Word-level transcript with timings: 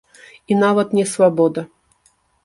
І 0.53 0.55
нават 0.61 0.95
не 0.99 1.05
свабода. 1.11 1.63